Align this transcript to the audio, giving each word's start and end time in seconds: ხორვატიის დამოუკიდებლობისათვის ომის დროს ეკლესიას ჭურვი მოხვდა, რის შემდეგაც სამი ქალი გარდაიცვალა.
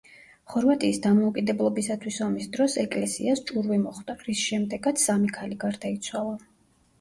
ხორვატიის 0.51 0.99
დამოუკიდებლობისათვის 1.01 2.17
ომის 2.27 2.47
დროს 2.55 2.77
ეკლესიას 2.85 3.43
ჭურვი 3.51 3.77
მოხვდა, 3.83 4.17
რის 4.29 4.41
შემდეგაც 4.47 5.05
სამი 5.05 5.31
ქალი 5.37 5.61
გარდაიცვალა. 5.67 6.35